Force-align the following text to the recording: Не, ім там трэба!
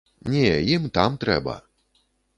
Не, 0.35 0.47
ім 0.77 0.87
там 0.97 1.19
трэба! 1.25 1.55